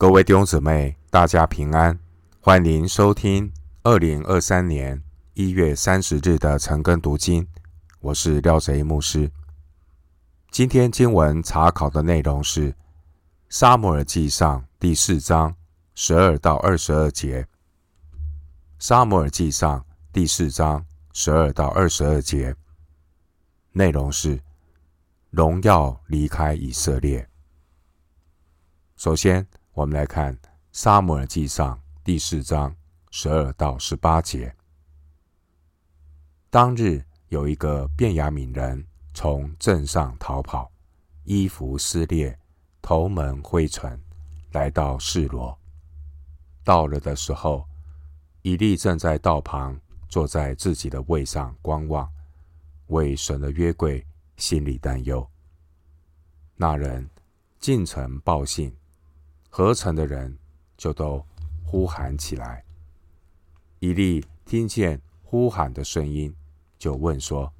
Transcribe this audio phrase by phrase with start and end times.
[0.00, 1.98] 各位弟兄姊妹，大家平安，
[2.40, 3.52] 欢迎收听
[3.82, 5.02] 二零二三年
[5.34, 7.44] 一月三十日的晨更读经。
[7.98, 9.28] 我是廖贼牧师。
[10.52, 12.70] 今天经文查考的内容是
[13.48, 15.52] 《撒母耳记上》第四章
[15.96, 17.42] 十二到二十二节。
[18.78, 19.80] 《撒母耳记上》
[20.12, 22.54] 第四章十二到二十二节
[23.72, 24.40] 内容是
[25.30, 27.28] 荣耀离开以色列。
[28.94, 29.44] 首先，
[29.78, 30.36] 我们来看
[30.72, 32.74] 《撒母耳记上》第四章
[33.12, 34.52] 十二到十八节。
[36.50, 38.84] 当日有一个便雅悯人
[39.14, 40.68] 从镇上逃跑，
[41.22, 42.36] 衣服撕裂，
[42.82, 43.96] 头蒙灰尘，
[44.50, 45.56] 来到示罗。
[46.64, 47.64] 到了的时候，
[48.42, 52.12] 以利正在道旁坐在自己的位上观望，
[52.88, 54.04] 为神的约柜
[54.36, 55.24] 心里担忧。
[56.56, 57.08] 那人
[57.60, 58.74] 进城报信。
[59.48, 60.36] 合成的人
[60.76, 61.24] 就都
[61.64, 62.64] 呼喊起来。
[63.80, 66.34] 伊利听见呼喊的声音，
[66.78, 67.52] 就问说：“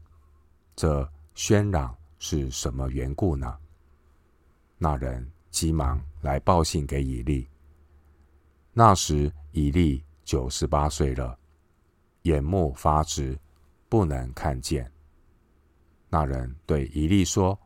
[0.74, 3.58] 这喧嚷是什么缘故呢？”
[4.78, 7.48] 那人急忙来报信给伊利。
[8.72, 11.38] 那时伊利九十八岁了，
[12.22, 13.38] 眼目发直，
[13.88, 14.91] 不能看见。
[16.08, 17.58] 那人对伊利说：“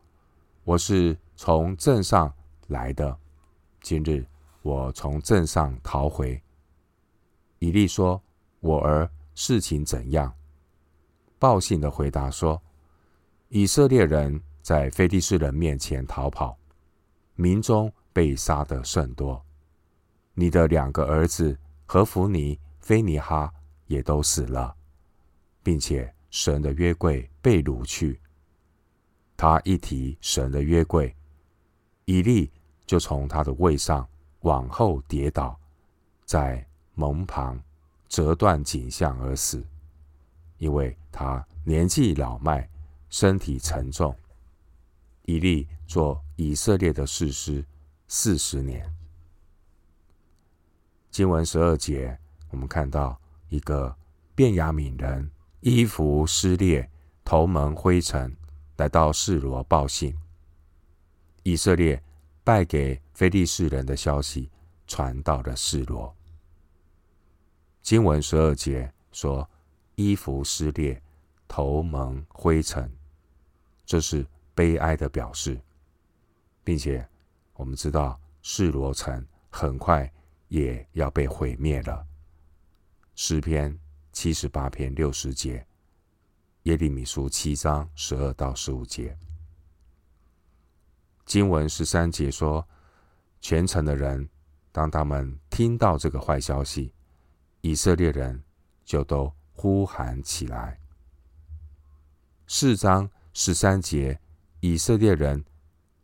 [0.63, 2.33] 我是从镇上
[2.67, 3.17] 来的。”
[3.83, 4.25] 今日
[4.61, 6.41] 我从镇上逃回。
[7.59, 8.23] 以利说
[8.61, 10.33] ：“我儿，事情怎样？”
[11.37, 12.59] 报信的回答说
[13.49, 16.57] ：“以色列人在非利士人面前逃跑，
[17.35, 19.43] 民中被杀的甚多。
[20.33, 23.53] 你的两个儿子何弗尼、非尼哈
[23.87, 24.73] 也都死了，
[25.61, 28.17] 并且神的约柜被掳去。
[29.35, 31.13] 他一提神的约柜，
[32.05, 32.49] 以利。”
[32.93, 34.07] 就从他的位上
[34.41, 35.59] 往后跌倒，
[36.25, 36.63] 在
[36.93, 37.59] 门旁
[38.07, 39.65] 折断颈项而死，
[40.59, 42.69] 因为他年纪老迈，
[43.09, 44.15] 身体沉重。
[45.23, 47.65] 以利做以色列的士师
[48.07, 48.87] 四十年。
[51.09, 52.15] 经文十二节，
[52.51, 53.95] 我们看到一个
[54.35, 56.87] 便雅悯人衣服撕裂，
[57.25, 58.37] 头蒙灰尘，
[58.77, 60.15] 来到示罗报信。
[61.41, 61.99] 以色列。
[62.43, 64.51] 败给非利士人的消息
[64.85, 66.13] 传到了示罗。
[67.81, 69.49] 经文十二节说
[69.95, 71.01] ：“衣服撕裂，
[71.47, 72.91] 头蒙灰尘。”
[73.85, 75.59] 这是悲哀的表示，
[76.63, 77.07] 并且
[77.53, 80.11] 我们知道示罗城很快
[80.47, 82.05] 也要被毁灭了。
[83.15, 83.77] 诗篇
[84.11, 85.65] 七十八篇六十节，
[86.63, 89.17] 耶利米书七章十二到十五节。
[91.25, 92.67] 经文十三节说，
[93.39, 94.29] 全城的人，
[94.71, 96.93] 当他们听到这个坏消息，
[97.61, 98.43] 以色列人
[98.83, 100.79] 就都呼喊起来。
[102.47, 104.19] 四章十三节，
[104.59, 105.43] 以色列人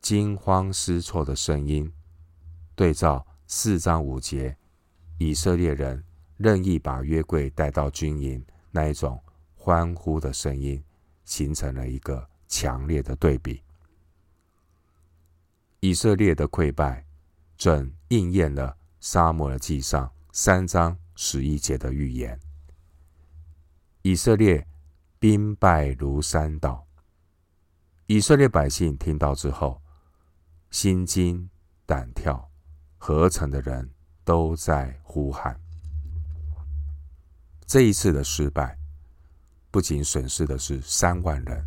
[0.02, 1.92] 惊慌失措的声音，
[2.76, 4.58] 对照四章五节，
[5.18, 6.04] 以色列人
[6.38, 9.22] 任意把约柜带到军营那一种
[9.54, 10.82] 欢呼的声音，
[11.26, 13.62] 形成了一个强烈的对比。
[15.82, 17.06] 以色列的溃败，
[17.58, 22.38] 正应验了撒母耳记上三章十一节的预言。
[24.02, 24.68] 以色列
[25.20, 26.86] 兵败如山倒。
[28.08, 29.82] 以色列百姓听到之后，
[30.70, 31.50] 心惊
[31.86, 32.50] 胆跳，
[32.98, 33.90] 合城的人
[34.24, 35.60] 都在呼喊。
[37.66, 38.78] 这一次的失败，
[39.72, 41.66] 不仅损失的是三万人，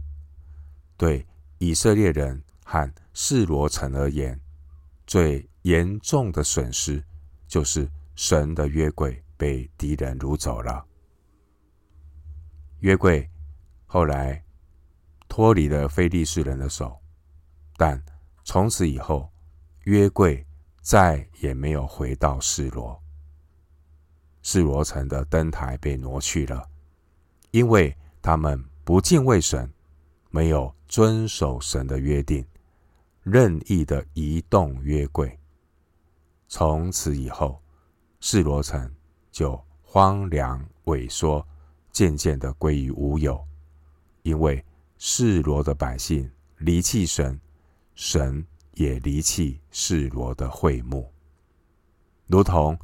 [0.97, 1.27] 对
[1.59, 2.43] 以色列人。
[2.65, 4.41] 和示罗城而言，
[5.06, 7.03] 最严重的损失
[7.47, 10.84] 就是神的约柜被敌人掳走了。
[12.81, 13.28] 约柜
[13.87, 14.43] 后来
[15.28, 16.99] 脱离了非利士人的手，
[17.77, 18.03] 但
[18.45, 19.31] 从此以后，
[19.84, 20.44] 约柜
[20.81, 23.00] 再也没有回到示罗。
[24.43, 26.69] 示罗城的灯台被挪去了，
[27.53, 29.73] 因为他们不敬畏神，
[30.31, 32.44] 没有遵守神的约定。
[33.23, 35.39] 任意的移动约柜，
[36.49, 37.63] 从此以后，
[38.19, 38.93] 示罗城
[39.31, 41.47] 就荒凉萎缩，
[41.93, 43.41] 渐渐的归于无有。
[44.23, 44.65] 因为
[44.99, 46.29] 示罗的百姓
[46.59, 47.41] 离弃神，
[47.95, 51.13] 神也离弃示罗的会幕，
[52.27, 52.77] 如同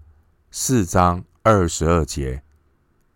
[0.51, 2.43] 四章二十二节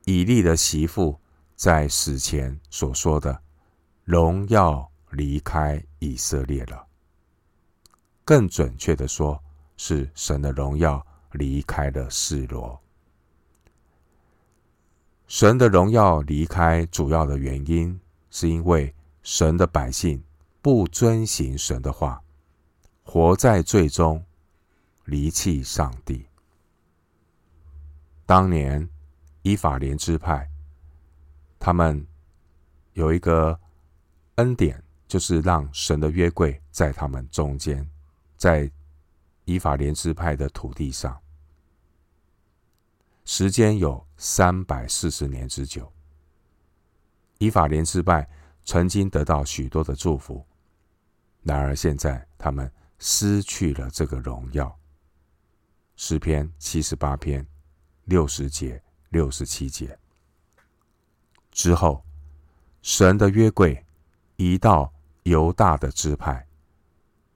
[0.07, 1.21] 以利的媳妇
[1.55, 3.43] 在死前所说的
[4.03, 6.87] ：“荣耀离开以色列了。”
[8.25, 9.43] 更准确的说，
[9.77, 12.81] 是神的荣耀离开了示罗。
[15.27, 17.99] 神的荣耀离开主要的原因，
[18.31, 20.23] 是因为神的百姓
[20.61, 22.23] 不遵行神的话，
[23.03, 24.23] 活在罪中，
[25.07, 26.27] 离弃上帝。
[28.27, 28.89] 当年
[29.43, 30.49] 以法莲支派，
[31.59, 32.07] 他们
[32.93, 33.59] 有一个
[34.37, 37.89] 恩典，就是让神的约柜在他们中间，
[38.43, 38.69] 在
[39.45, 41.17] 以法莲支派的土地上。
[43.25, 45.93] 时间有三百四十年之久。
[47.39, 48.29] 以法莲支派
[48.65, 50.45] 曾经得到许多的祝福，
[51.45, 52.69] 然而现在他们
[52.99, 54.77] 失去了这个荣耀。
[55.95, 57.47] 诗篇七十八篇
[58.07, 59.97] 六十节、六十七节
[61.53, 62.05] 之后，
[62.83, 63.87] 神的约柜
[64.35, 64.93] 移到
[65.23, 66.45] 犹大的支派，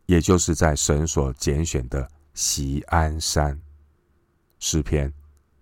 [0.07, 3.61] 也就是在神所拣选的锡安山。
[4.59, 5.13] 诗篇。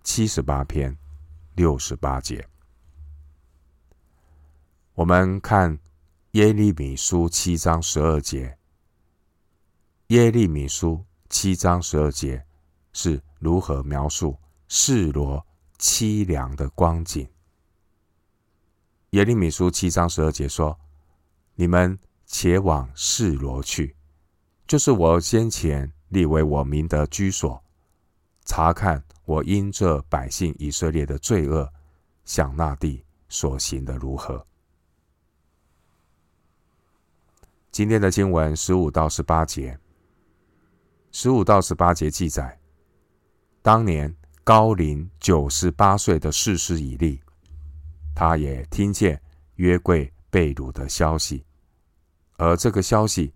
[0.07, 0.95] 七十八篇
[1.55, 2.47] 六十八节，
[4.93, 5.79] 我们看
[6.33, 8.55] 耶利米书七章十二节。
[10.09, 12.45] 耶利米书七章十二节
[12.93, 14.37] 是如何描述
[14.67, 15.43] 示罗
[15.79, 17.27] 凄凉的光景？
[19.09, 20.79] 耶利米书七章十二节说
[21.57, 23.95] ：“你们且往示罗去，
[24.67, 27.63] 就是我先前立为我民的居所，
[28.45, 31.67] 查看。”我因这百姓以色列的罪恶，
[32.25, 34.45] 向那地所行的如何？
[37.71, 39.79] 今天的经文十五到十八节，
[41.11, 42.59] 十五到十八节记载，
[43.63, 47.19] 当年高龄九十八岁的士师以利，
[48.13, 49.19] 他也听见
[49.55, 51.43] 约柜被掳的消息，
[52.37, 53.33] 而这个消息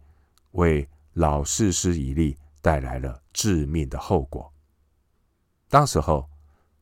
[0.51, 0.87] 为
[1.19, 4.53] 老士师以利带来了致命的后果。
[5.67, 6.29] 当时候，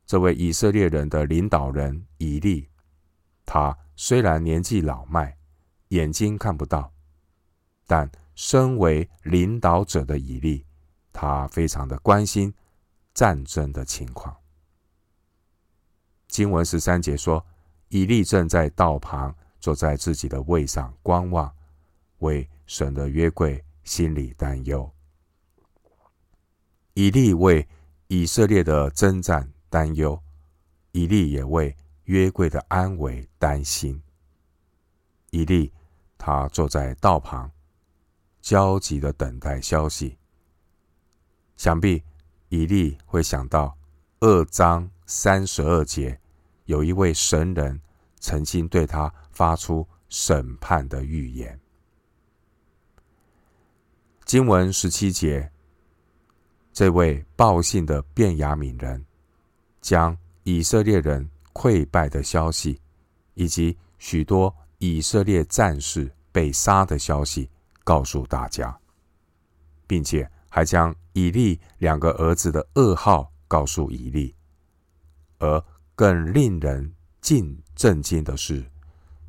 [0.06, 2.70] 这位以色列人的领导人以利，
[3.48, 5.36] 他虽然年纪老迈，
[5.88, 6.94] 眼睛看不到，
[7.88, 10.64] 但身为领导者的以利，
[11.12, 12.54] 他非常的关心
[13.16, 14.38] 战争的情况。
[16.28, 17.44] 经文十三节说，
[17.88, 21.52] 以利正在道旁坐在自己的位上观望，
[22.20, 24.94] 为神的约柜心里担忧。
[26.94, 27.66] 以利为
[28.08, 30.22] 以色列的征战担忧，
[30.92, 31.74] 以利也为
[32.04, 34.02] 约柜的安危担心。
[35.30, 35.72] 以利
[36.18, 37.50] 他坐在道旁，
[38.42, 40.18] 焦急的等待消息。
[41.56, 42.04] 想必
[42.50, 43.78] 以利会想到
[44.20, 46.20] 二章三十二节，
[46.66, 47.80] 有一位神人
[48.20, 51.60] 曾经对他发出审判的预言。
[54.28, 55.50] 经文十七节。
[56.74, 59.04] 这位报信的便雅悯人，
[59.80, 62.78] 将以色列人溃败的消息，
[63.36, 67.50] 以及许多以色列战士被杀的消息
[67.86, 68.78] 告诉大家，
[69.88, 74.36] 并且还将以利两个儿子的噩耗告诉以利。
[75.40, 75.64] 而
[75.96, 78.62] 更令人尽震惊的是，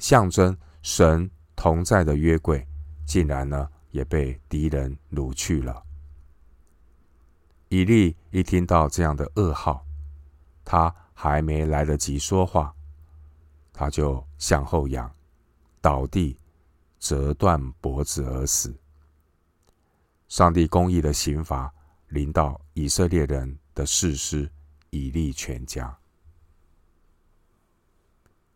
[0.01, 2.67] 象征神同在的约柜，
[3.07, 3.69] 竟然呢
[3.99, 5.83] 也被敌人掳去了。
[7.69, 9.85] 以利一听到这样的噩耗，
[10.65, 12.73] 他还没来得及说话，
[13.73, 15.13] 他就向后仰，
[15.81, 16.37] 倒地，
[17.01, 18.73] 折断脖子而死。
[20.29, 21.75] 上帝公义的刑罚
[22.07, 24.49] 临到以色列人的士师
[24.91, 25.99] 以利全家。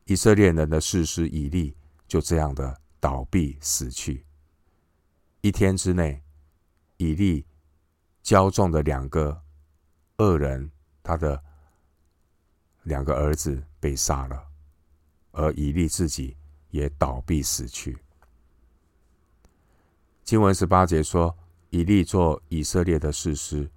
[0.04, 1.74] 以色列人的士师以利
[2.06, 4.24] 就这样的倒毙死去。
[5.42, 6.22] 一天之内，
[6.96, 7.46] 以利。
[8.22, 9.42] 骄纵的两个
[10.18, 10.70] 恶人，
[11.02, 11.42] 他的
[12.84, 14.46] 两个儿子被杀了，
[15.32, 16.36] 而以利自己
[16.70, 17.98] 也倒闭死去。
[20.22, 21.36] 经文十八节说，
[21.70, 23.68] 以利做以色列的士师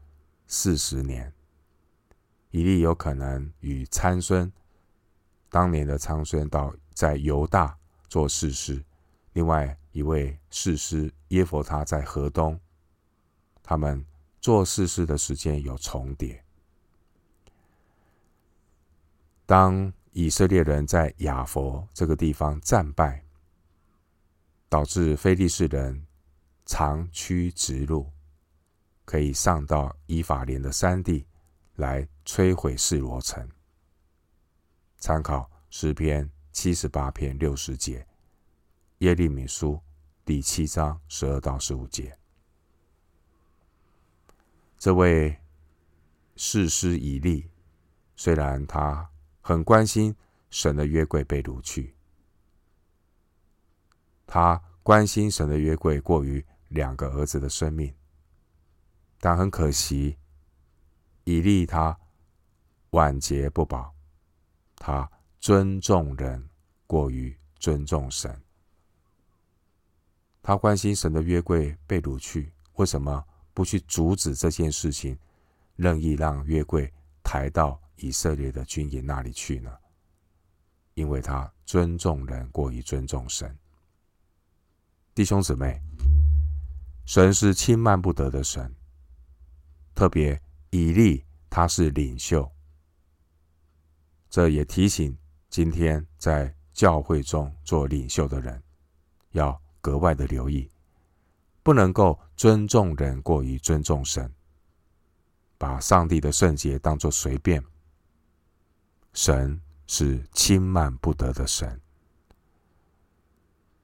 [0.45, 1.33] 四十年。
[2.51, 4.53] 以利有可能与参孙
[5.49, 7.75] 当年的参孙到在犹大
[8.07, 8.85] 做士师，
[9.33, 12.59] 另外一位士师耶弗他在河东，
[13.63, 14.05] 他们。
[14.41, 16.45] 做士师的时间有重叠。
[19.43, 23.23] 当以色列人在亚弗这个地方战败，
[24.69, 26.05] 导致非利士人
[26.63, 28.07] 长驱直入，
[29.03, 31.25] 可以上到以法莲的山地
[31.77, 33.49] 来摧毁示罗城。
[34.99, 38.05] 参考诗篇七十八篇六十节，
[38.99, 39.81] 耶利米书
[40.25, 42.17] 第七章十二到十五节。
[44.79, 45.37] 这位
[46.35, 47.51] 士师以利，
[48.15, 49.07] 虽然他
[49.39, 50.15] 很关心
[50.49, 51.95] 神的约柜被掳去，
[54.25, 57.93] 他关心神的约柜过于两个儿子的生命，
[59.19, 60.17] 但很可惜，
[61.25, 61.99] 以利他
[62.89, 63.93] 晚节不保，
[64.77, 66.49] 他尊重人
[66.87, 68.41] 过于尊重神。
[70.47, 75.17] 他关心神的约柜被掳去，为什么不去阻止这件事情，
[75.75, 79.75] 任意让约柜抬到以色列的军营那里去呢？
[80.93, 83.57] 因为他尊重人过于尊重神。
[85.15, 85.81] 弟兄姊妹，
[87.07, 88.71] 神是轻慢不得的神，
[89.95, 92.47] 特别以利他是领袖，
[94.29, 95.17] 这也提醒
[95.49, 98.61] 今天在教会中做领袖的人
[99.31, 99.59] 要。
[99.85, 100.67] 格外的留意，
[101.61, 104.33] 不能够尊重人过于尊重神，
[105.59, 107.63] 把上帝的圣洁当作随便。
[109.13, 111.79] 神是轻慢不得的神。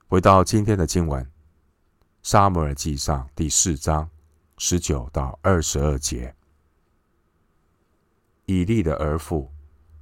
[0.08, 1.24] 回到今天的经文，
[2.24, 4.10] 《撒母耳记上》第四章
[4.58, 6.34] 十九到二十二节，
[8.48, 9.52] 以利的儿妇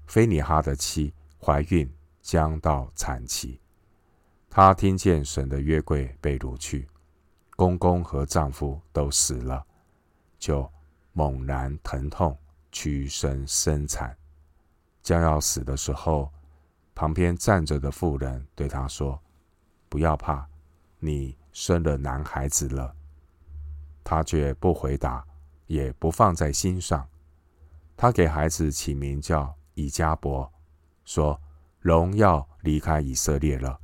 [0.08, 1.13] 非尼哈的妻
[1.44, 3.60] 怀孕，将到产期。
[4.62, 6.86] 她听见神的约柜被掳去，
[7.56, 9.66] 公公和丈夫都死了，
[10.38, 10.70] 就
[11.13, 12.38] 猛然疼痛，
[12.70, 14.13] 屈身生产。
[15.01, 16.30] 将要死的时候，
[16.94, 19.18] 旁边站着的妇人对她说
[19.88, 20.46] ：“不要怕，
[21.00, 22.94] 你生了男孩子了。”
[24.04, 25.25] 她却不回答，
[25.68, 27.08] 也不放在心上。
[27.96, 30.51] 她给孩子起名叫以迦伯，
[31.06, 31.39] 说
[31.80, 33.80] ：“荣耀离开以色列了。”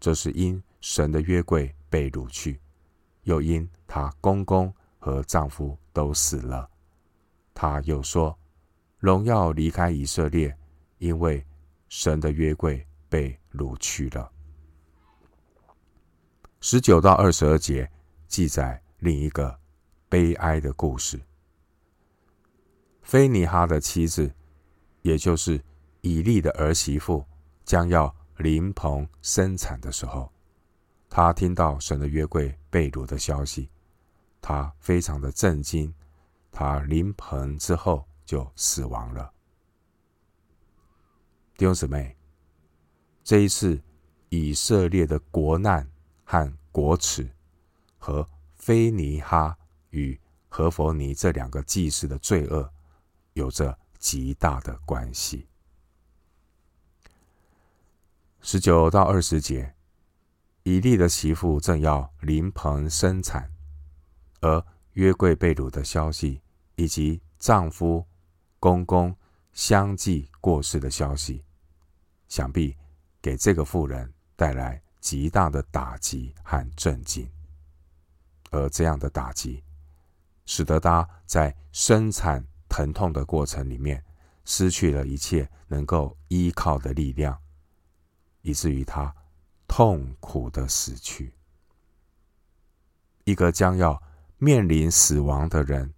[0.00, 2.60] 这是因神的约柜被掳去，
[3.24, 6.70] 又因她公公和丈夫都死了。
[7.52, 8.38] 她又说
[8.98, 10.56] ：“荣耀离开以色列，
[10.98, 11.44] 因为
[11.88, 14.30] 神的约柜被掳去了。”
[16.60, 17.90] 十九到二十二节
[18.28, 19.58] 记载另一个
[20.08, 21.20] 悲哀的故事。
[23.02, 24.32] 非尼哈的妻子，
[25.02, 25.60] 也就是
[26.02, 27.24] 以利的儿媳妇，
[27.64, 28.14] 将要。
[28.38, 30.32] 临盆生产的时候，
[31.10, 33.68] 他听到神的约柜被掳的消息，
[34.40, 35.92] 他非常的震惊。
[36.52, 39.32] 他临盆之后就死亡了。
[41.56, 42.16] 弟兄姊妹，
[43.24, 43.80] 这一次
[44.28, 45.88] 以色列的国难
[46.24, 47.28] 和国耻，
[47.98, 49.58] 和非尼哈
[49.90, 50.18] 与
[50.48, 52.72] 何弗尼这两个祭司的罪恶
[53.32, 55.47] 有着极大的关系。
[58.40, 59.74] 十九到二十节，
[60.62, 63.50] 以利的媳妇正要临盆生产，
[64.40, 66.40] 而约柜被掳的消息，
[66.76, 68.06] 以及丈夫、
[68.58, 69.14] 公公
[69.52, 71.44] 相继过世的消息，
[72.28, 72.76] 想必
[73.20, 77.28] 给这个妇人带来极大的打击和震惊。
[78.50, 79.62] 而这样的打击，
[80.46, 84.02] 使得她在生产疼痛的过程里面，
[84.44, 87.38] 失去了一切能够依靠的力量。
[88.42, 89.14] 以至于他
[89.66, 91.32] 痛苦的死去。
[93.24, 94.02] 一个将要
[94.38, 95.92] 面临死亡的人，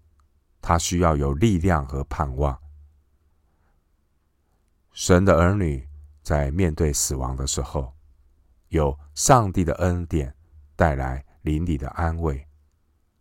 [0.61, 2.61] 他需要有力量和盼望。
[4.93, 5.89] 神的儿女
[6.23, 7.95] 在面对死亡的时候，
[8.69, 10.35] 有上帝的恩典
[10.75, 12.47] 带来邻里的安慰，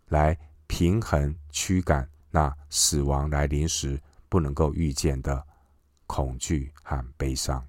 [0.08, 5.46] 来平衡驱赶那死亡来临时不能够预见的
[6.08, 7.66] 恐惧和悲伤。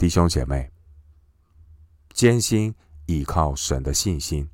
[0.00, 0.72] 弟兄姐妹，
[2.14, 4.48] 艰辛倚靠神的信心，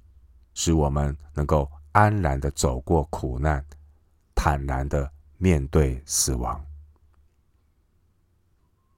[0.55, 3.65] 使我们能够安然的走过苦难，
[4.35, 6.67] 坦然的面对死亡。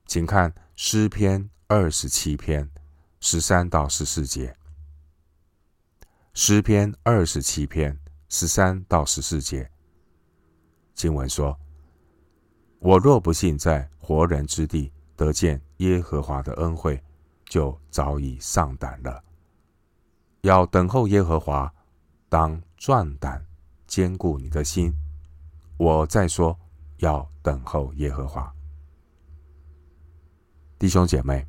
[0.07, 2.67] 请看诗篇二十七篇
[3.21, 4.57] 十三到十四节。
[6.33, 7.95] 诗篇二十七篇
[8.31, 9.71] 十三到十四节，
[10.95, 11.61] 经文说
[12.81, 17.03] ：“我若不信在活人之地。”得见耶和华的恩惠，
[17.45, 19.21] 就早已丧胆了。
[20.43, 21.75] 要等候耶和华，
[22.29, 23.45] 当壮胆，
[23.89, 24.95] 坚固你的心。
[25.77, 26.57] 我再说，
[26.99, 28.55] 要等候耶和华。
[30.79, 31.45] 弟兄姐妹，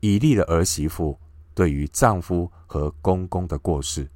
[0.00, 1.16] 以利的儿媳妇
[1.54, 4.10] 对于丈夫和公公的过世，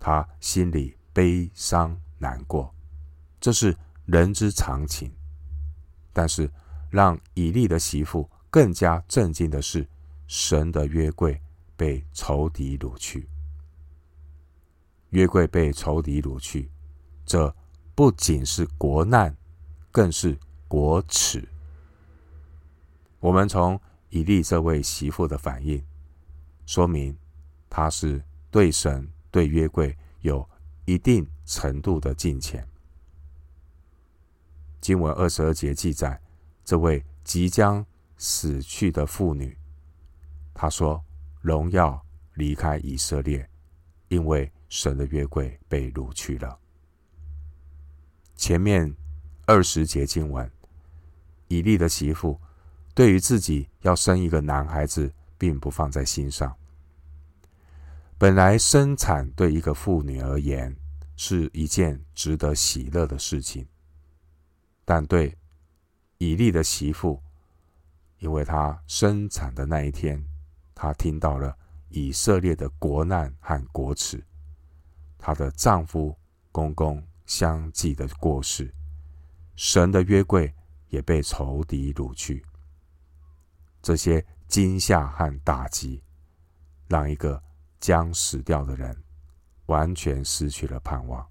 [0.00, 2.74] 她心里悲伤难过，
[3.40, 5.14] 这是人之常情。
[6.12, 6.50] 但是，
[6.92, 9.88] 让以利的媳妇更加震惊的是，
[10.26, 11.40] 神的约柜
[11.74, 13.26] 被仇敌掳去。
[15.08, 16.70] 约柜被仇敌掳去，
[17.24, 17.54] 这
[17.94, 19.34] 不仅是国难，
[19.90, 20.36] 更是
[20.68, 21.48] 国耻。
[23.20, 23.80] 我们从
[24.10, 25.82] 以利这位媳妇的反应，
[26.66, 27.16] 说明
[27.70, 30.46] 她是对神、对约柜有
[30.84, 32.66] 一定程度的敬虔。
[34.78, 36.20] 经文二十二节记载，
[36.72, 37.84] 这位即将
[38.16, 39.54] 死去的妇女，
[40.54, 41.04] 她说
[41.42, 42.02] ：“荣耀
[42.32, 43.46] 离开以色列，
[44.08, 46.58] 因为神的约柜被掳去了。”
[48.36, 48.90] 前面
[49.44, 50.50] 二十节经文，
[51.48, 52.40] 以利的媳妇
[52.94, 56.56] 对于自己要生一个男孩子，并不放在心上。
[58.16, 60.74] 本来生产对一个妇女而言
[61.16, 63.68] 是一件值得喜乐的事情。
[64.86, 65.36] 但对
[66.22, 67.20] 以利的媳妇，
[68.20, 70.24] 因为她生产的那一天，
[70.72, 74.24] 她听到了以色列的国难和国耻，
[75.18, 76.16] 她的丈夫、
[76.52, 78.72] 公公相继的过世，
[79.56, 80.54] 神的约柜
[80.90, 82.46] 也被仇敌掳去。
[83.82, 86.04] 这些惊吓和打击，
[86.86, 87.42] 让一个
[87.80, 88.96] 将死掉的人
[89.66, 91.28] 完全失去了盼望。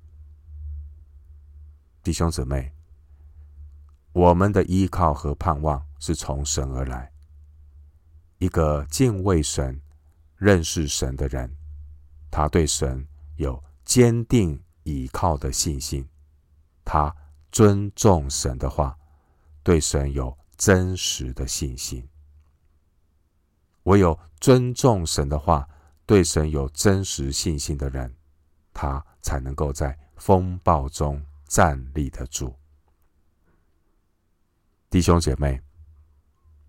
[2.03, 2.80] 弟兄姊妹。
[4.13, 7.11] 我们的依靠和盼望是从神而来。
[8.39, 9.81] 一个敬畏神、
[10.35, 11.55] 认识神的人，
[12.29, 16.07] 他对神有坚定倚靠的信心，
[16.83, 17.15] 他
[17.51, 18.97] 尊重神的话，
[19.63, 22.07] 对神有真实的信心。
[23.83, 25.67] 唯有尊重神的话，
[26.05, 28.13] 对神有真实信心的人，
[28.73, 32.53] 他才能够在风暴中站立得住。
[34.91, 35.57] 弟兄姐妹，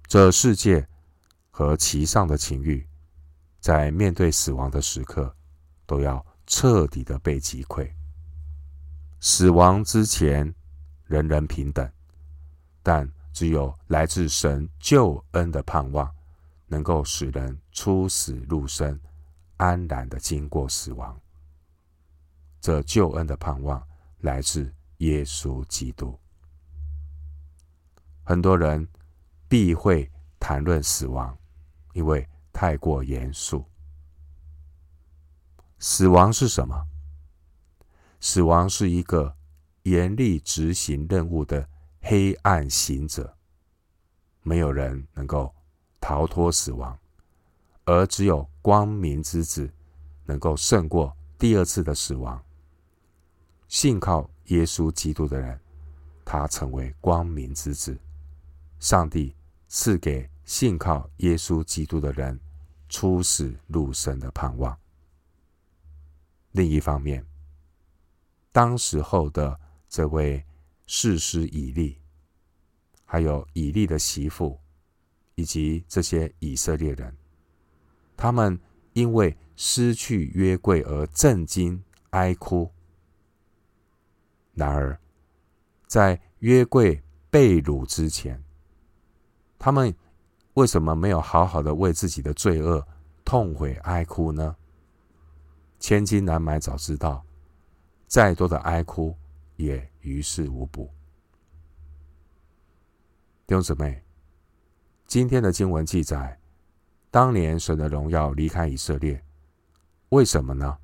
[0.06, 0.86] 这世界
[1.50, 2.86] 和其上的情欲，
[3.58, 5.34] 在面对死亡的时刻，
[5.86, 7.92] 都要彻底的被击溃。
[9.18, 10.54] 死亡之前，
[11.06, 11.90] 人人平等，
[12.80, 16.08] 但只有来自神救恩的盼望，
[16.68, 19.00] 能够使人出死入生，
[19.56, 21.20] 安然的经过死亡。
[22.60, 23.84] 这救恩的盼望
[24.20, 26.16] 来自耶稣基督。
[28.24, 28.86] 很多人
[29.48, 31.36] 避讳谈论死亡，
[31.92, 33.64] 因为太过严肃。
[35.78, 36.86] 死亡是什么？
[38.20, 39.34] 死亡是一个
[39.82, 41.68] 严厉执行任务的
[42.00, 43.36] 黑暗行者，
[44.42, 45.52] 没有人能够
[46.00, 46.96] 逃脱死亡，
[47.84, 49.68] 而只有光明之子
[50.24, 52.40] 能够胜过第二次的死亡。
[53.66, 55.60] 信靠耶稣基督的人，
[56.24, 57.98] 他成为光明之子。
[58.82, 59.32] 上帝
[59.68, 62.36] 赐给信靠耶稣基督的人
[62.88, 64.76] 出死入生的盼望。
[66.50, 67.24] 另一方面，
[68.50, 69.56] 当时候的
[69.88, 70.44] 这位
[70.88, 71.96] 士师以利，
[73.04, 74.58] 还有以利的媳妇，
[75.36, 77.16] 以及这些以色列人，
[78.16, 78.58] 他们
[78.94, 82.68] 因为失去约柜而震惊哀哭。
[84.54, 85.00] 然而，
[85.86, 88.42] 在约柜被掳之前，
[89.62, 89.94] 他们
[90.54, 92.84] 为什么没有好好的为自己的罪恶
[93.24, 94.56] 痛悔哀哭呢？
[95.78, 97.24] 千金难买早知道，
[98.08, 99.16] 再多的哀哭
[99.54, 100.90] 也于事无补。
[103.46, 104.02] 弟兄姊妹，
[105.06, 106.36] 今天的经文记载，
[107.08, 109.24] 当年神的荣耀离开以色列，
[110.08, 110.76] 为什么呢？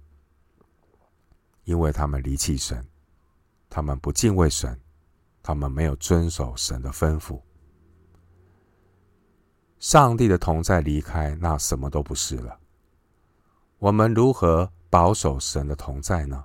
[1.64, 2.86] 因为他们离弃神，
[3.68, 4.80] 他们不敬畏神，
[5.42, 7.40] 他们没有遵守神的吩咐。
[9.80, 12.58] 上帝的同在离开，那什么都不是了。
[13.78, 16.44] 我们如何保守神的同在呢？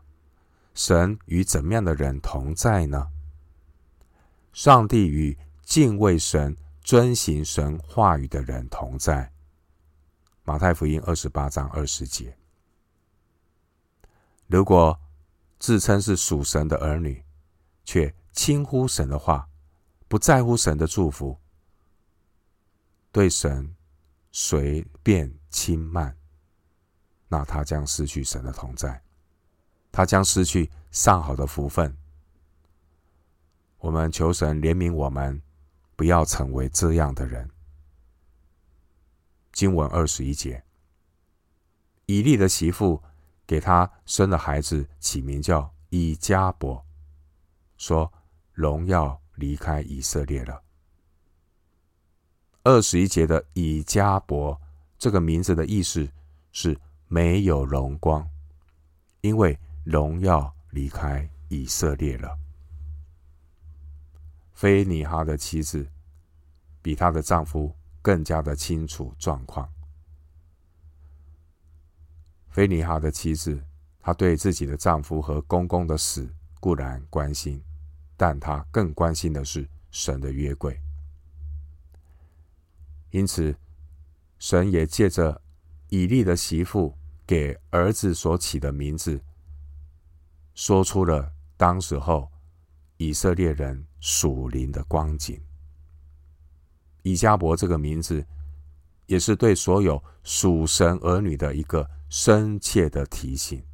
[0.76, 3.10] 神与怎么样的人同在呢？
[4.54, 9.32] 上帝与敬畏神、遵行神话语的人同在。
[10.43, 12.38] 马太福音二十八章二十节。
[14.46, 15.00] 如果
[15.58, 17.24] 自称是属神的儿女，
[17.84, 19.48] 却轻忽神的话，
[20.08, 21.39] 不在乎神的祝福。
[23.13, 23.73] 对神
[24.32, 26.17] 随便轻慢，
[27.28, 29.04] 那他将失去神的同在，
[29.91, 31.95] 他将失去上好的福分。
[33.78, 35.39] 我们求神怜悯我们，
[35.95, 37.47] 不要成为这样的人。
[39.52, 40.63] 经文二十一节，
[42.08, 43.04] 以利的媳妇
[43.45, 46.84] 给他生的孩子起名叫以迦博，
[47.78, 48.12] 说
[48.54, 50.63] 荣耀离开以色列了。
[52.65, 54.60] 二十一节的以迦博
[54.97, 56.08] 这个名字的意思
[56.54, 58.26] 是没有荣光，
[59.19, 62.39] 因为荣耀离开以色列了。
[64.54, 65.86] 菲尼哈的妻子
[66.82, 69.69] 比她的丈夫更加的清楚状况。
[72.47, 73.62] 菲尼哈的妻子，
[73.99, 77.62] 她对自己的丈夫和公公的死固然关心，
[78.15, 80.80] 但她更关心的是神的约柜。
[83.13, 83.56] 因此，
[84.39, 85.39] 神也借着
[85.89, 86.97] 以利的媳妇
[87.28, 89.21] 给儿子所起的名字，
[90.56, 92.28] 说出了当时候
[92.97, 95.39] 以色列人属灵的光景。
[97.04, 98.26] 以加伯这个名字，
[99.06, 101.89] 也是对所有属神儿女的一个。
[102.10, 103.65] 深切的提醒：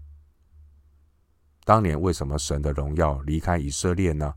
[1.65, 4.33] 当年为什么神的荣耀离开以色列呢？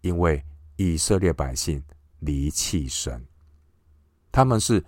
[0.00, 1.80] 因为以色列百姓
[2.18, 3.24] 离弃神，
[4.32, 4.84] 他们是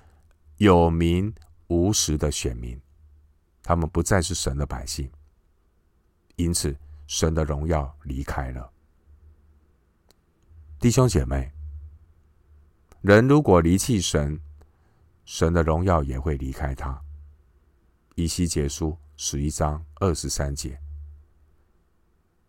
[0.59, 1.35] 有名
[1.67, 2.81] 无实的选民，
[3.63, 5.11] 他们不再是神的百姓，
[6.37, 6.77] 因此
[7.07, 8.73] 神的荣耀离开了。
[10.79, 11.53] 弟兄姐妹，
[13.01, 14.41] 人如果离弃神，
[15.25, 17.03] 神的荣耀也会离开他。
[18.15, 20.79] 以西结书十一章二十三节，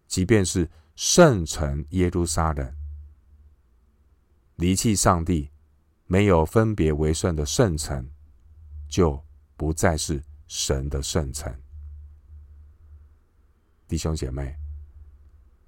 [0.07, 2.75] 即便是圣城耶路撒冷，
[4.57, 5.49] 离弃上帝，
[6.13, 8.07] 没有分别为圣的圣城，
[8.87, 9.19] 就
[9.57, 11.51] 不再是神的圣城。
[13.87, 14.55] 弟兄姐妹，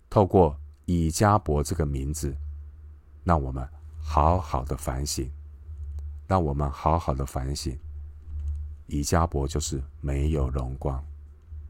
[0.07, 0.55] 透过
[0.85, 2.37] 以迦博这个名字，
[3.23, 3.67] 让我们
[3.99, 5.27] 好好的反省，
[6.27, 7.75] 让我们好好的反省。
[8.85, 11.03] 以迦博就是没有荣光，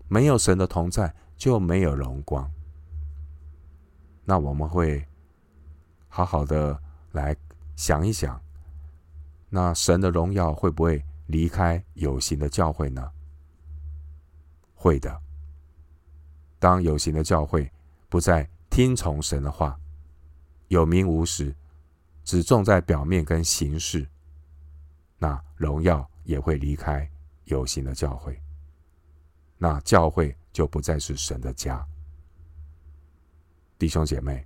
[0.09, 2.51] 没有神的同在就没有荣光。
[4.25, 5.07] 那我们会
[6.09, 6.77] 好好的
[7.13, 7.33] 来
[7.77, 8.38] 想一想，
[9.49, 13.12] 那神的荣耀会不会离开有形的教会呢？
[14.73, 15.21] 会的。
[16.60, 17.71] 当有形的教会
[18.10, 19.79] 不再听从神的话，
[20.67, 21.55] 有名无实，
[22.23, 24.08] 只重在表面跟形式，
[25.17, 26.10] 那荣耀。
[26.25, 27.08] 也会离开
[27.43, 28.41] 有形的教会，
[29.60, 31.86] 那教会就不再是神的家。
[33.77, 34.43] 弟兄姐妹，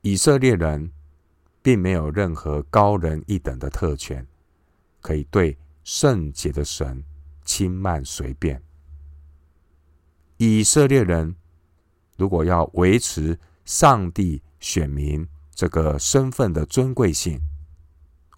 [0.00, 0.90] 以色列人
[1.68, 4.26] 并没有任何高人一等的特权，
[5.02, 5.54] 可以对
[5.84, 7.04] 圣洁的神
[7.44, 8.62] 轻慢随便。
[10.38, 11.36] 以色列人
[12.16, 17.38] 如果要维持上帝选民这个身份的尊贵性，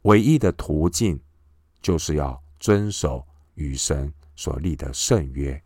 [0.03, 1.21] 唯一的途径。
[1.81, 5.63] 就是要遵守与神所立的圣约，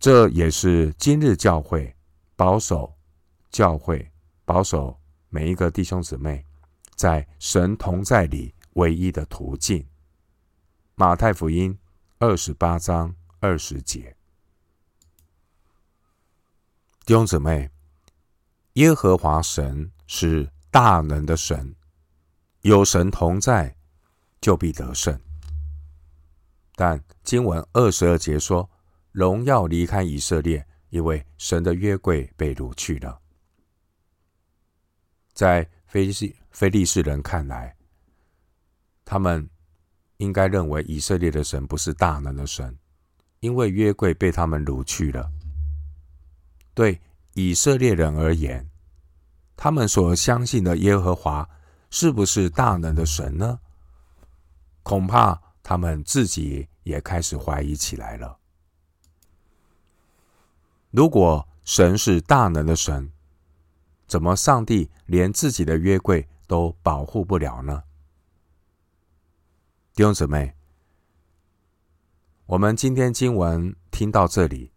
[0.00, 1.94] 这也是今日教会
[2.34, 2.92] 保守
[3.50, 4.10] 教会
[4.44, 4.98] 保守
[5.34, 6.46] 每一个弟兄姊妹
[6.94, 9.84] 在神同在里唯一的途径。
[10.94, 11.76] 马太福音
[12.20, 14.16] 二十八章二十节，
[17.04, 17.68] 弟兄姊妹，
[18.74, 21.74] 耶和华神是大能的神，
[22.60, 23.76] 有神同在，
[24.40, 25.20] 就必得胜。
[26.76, 28.70] 但经文二十二节说，
[29.10, 33.20] 荣耀离开以色列，因为神的约柜被掳去了。
[35.34, 37.76] 在非利非利士人看来，
[39.04, 39.50] 他们
[40.16, 42.78] 应该认为以色列的神不是大能的神，
[43.40, 45.30] 因为约柜被他们掳去了。
[46.72, 47.00] 对
[47.34, 48.70] 以色列人而言，
[49.56, 51.48] 他们所相信的耶和华
[51.90, 53.60] 是不是大能的神呢？
[54.82, 58.38] 恐怕他们自己也开始怀疑起来了。
[60.90, 63.10] 如果神是大能的神，
[64.14, 67.82] 怎么上帝连自己的约柜都保护不了呢？
[69.92, 70.54] 弟兄姊妹，
[72.46, 74.70] 我们今天经文听到这里，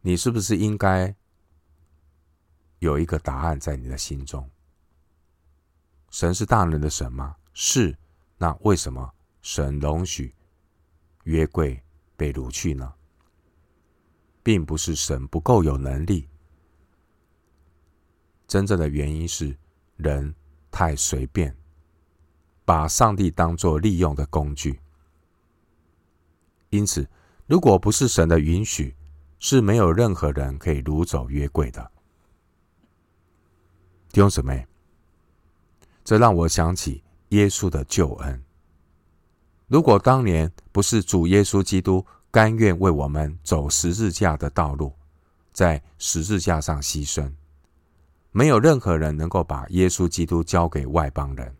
[0.00, 1.14] 你是不是应该
[2.78, 4.48] 有一个答案在你的心中？
[6.08, 7.36] 神是大能的神吗？
[7.52, 7.94] 是。
[8.38, 10.34] 那为什么神容许
[11.24, 11.78] 约柜
[12.16, 12.90] 被掳去呢？
[14.42, 16.26] 并不是神不够有能力，
[18.50, 19.56] 真正的原因是
[19.96, 20.34] 人
[20.72, 21.56] 太随便，
[22.64, 24.80] 把上帝当作利用的工具。
[26.70, 27.08] 因此，
[27.46, 28.96] 如果不是神的允许，
[29.38, 31.92] 是没有任何人可以掳走约柜的。
[34.10, 34.66] 弟兄姊妹，
[36.02, 37.04] 这让我想起。
[37.28, 38.42] 耶稣的救恩，
[39.68, 44.92] 如果当年不是主耶稣基督甘愿为我们走十字架的道路，
[45.52, 47.32] 在十字架上牺牲，
[48.32, 51.54] 没有任何人能够把耶稣基督交给外邦人。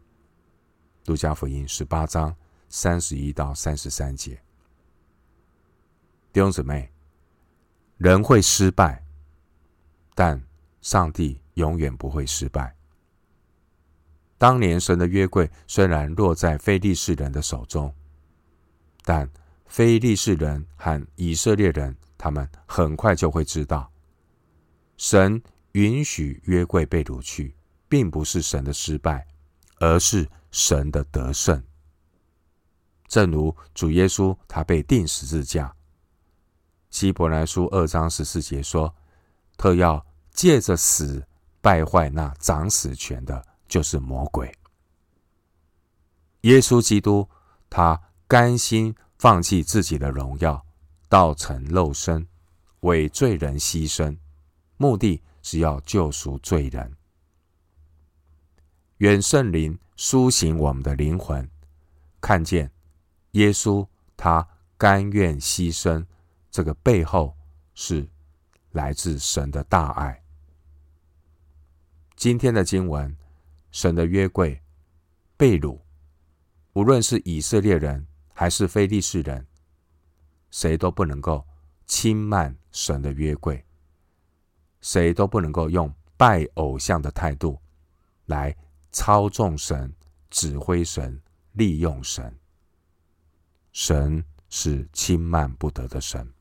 [1.06, 2.35] 路加福音十八章
[2.68, 4.40] 三十一到三十三节。
[6.33, 6.88] 弟兄姊妹，
[7.96, 9.04] 人会失败，
[10.14, 10.40] 但
[10.80, 12.72] 上帝永远不会失败。
[14.38, 17.92] 当年神的约柜虽然落在非利士人的手中，
[19.02, 19.28] 但
[19.66, 23.90] 非利士人和以色列人，他们很快就会知道，
[24.96, 27.54] 神允许约柜被掳去，
[27.88, 29.26] 并不是神的失败，
[29.78, 31.62] 而是神的得胜。
[33.09, 35.74] 正如主耶稣他被钉十字架，
[36.90, 38.94] 希伯来书二章十四节说
[39.56, 41.26] ：“特要借着死
[41.61, 44.52] 败坏那掌死权的。”就是魔鬼。
[46.40, 47.28] 耶稣基督，
[47.70, 50.66] 他甘心放弃自己的荣耀，
[51.09, 52.26] 道成肉身，
[52.80, 54.18] 为罪人牺牲，
[54.76, 56.96] 目的是要救赎罪人。
[58.98, 61.48] 愿圣灵苏醒我们的灵魂，
[62.20, 62.70] 看见
[63.33, 66.05] 耶稣他甘愿牺牲，
[66.50, 67.37] 这个背后
[67.74, 68.09] 是
[68.72, 70.22] 来自神的大爱。
[72.16, 73.16] 今天的经文。
[73.72, 74.61] 神的约柜
[75.37, 75.79] 被掳，
[76.72, 79.46] 无论是以色列人还是非利士人，
[80.50, 81.46] 谁都不能够
[81.87, 83.64] 轻慢神的约柜，
[84.81, 87.59] 谁都不能够用拜偶像的态度
[88.27, 88.57] 来
[88.93, 89.93] 操纵神、
[90.31, 91.21] 指挥神、
[91.53, 92.37] 利用神。
[93.73, 96.33] 神是轻慢不得的神。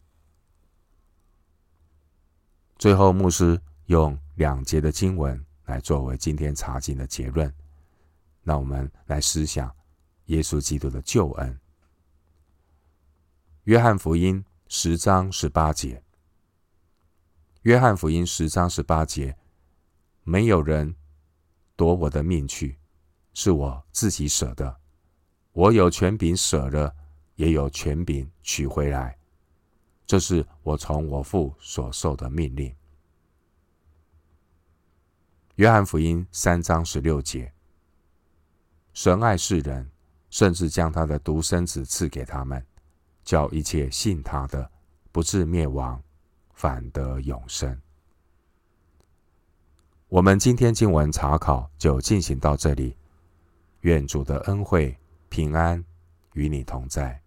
[2.77, 5.45] 最后，牧师用两节的经文。
[5.65, 7.53] 来作为今天查经的结论，
[8.41, 9.71] 那我们来思想
[10.25, 11.59] 耶稣基督的救恩。
[13.65, 16.01] 约翰福音十章十八节，
[17.63, 19.37] 约翰福音十章十八节，
[20.23, 20.95] 没有人
[21.75, 22.77] 夺我的命去，
[23.33, 24.79] 是我自己舍的。
[25.51, 26.95] 我有权柄舍了，
[27.35, 29.17] 也有权柄取回来，
[30.07, 32.73] 这是我从我父所受的命令。
[35.55, 37.51] 约翰福音三章十六节：
[38.93, 39.91] 神爱世人，
[40.29, 42.65] 甚至将他的独生子赐给他们，
[43.25, 44.71] 叫一切信他的，
[45.11, 46.01] 不至灭亡，
[46.59, 47.81] 反得永生。
[50.09, 52.97] 我们今天经文查考就进行到这里，
[53.79, 54.93] 愿主的恩惠
[55.29, 55.81] 平安
[56.33, 57.21] 与你同在。